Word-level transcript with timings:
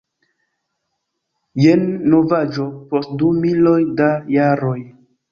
Jen 1.63 1.83
novaĵo 2.13 2.65
post 2.93 3.13
du 3.23 3.29
miloj 3.43 3.75
da 3.99 4.07
jaroj. 4.37 4.79